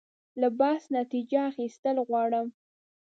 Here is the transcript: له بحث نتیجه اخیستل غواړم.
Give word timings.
له 0.41 0.47
بحث 0.59 0.83
نتیجه 0.99 1.39
اخیستل 1.51 1.97
غواړم. 2.07 2.47